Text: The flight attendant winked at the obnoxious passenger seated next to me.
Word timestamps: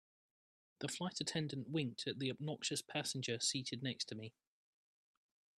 The 0.79 0.87
flight 0.87 1.21
attendant 1.21 1.69
winked 1.69 2.07
at 2.07 2.17
the 2.17 2.31
obnoxious 2.31 2.81
passenger 2.81 3.39
seated 3.39 3.83
next 3.83 4.05
to 4.05 4.15
me. 4.15 4.33